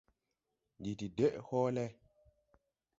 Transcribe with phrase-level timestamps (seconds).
[0.79, 1.85] Ndi de deʼ hɔɔlɛ.